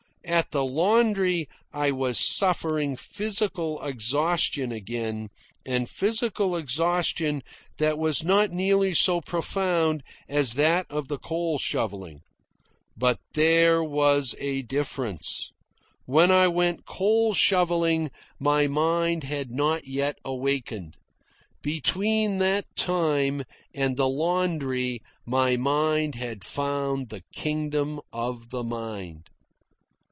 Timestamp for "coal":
11.17-11.57, 16.85-17.33